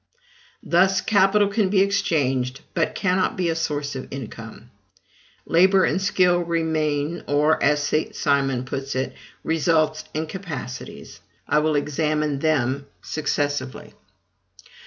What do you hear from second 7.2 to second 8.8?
or, as St. Simon